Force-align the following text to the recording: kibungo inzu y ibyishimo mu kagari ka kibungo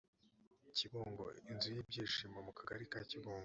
kibungo 0.77 1.25
inzu 1.51 1.69
y 1.75 1.79
ibyishimo 1.81 2.37
mu 2.47 2.51
kagari 2.57 2.85
ka 2.91 3.01
kibungo 3.09 3.39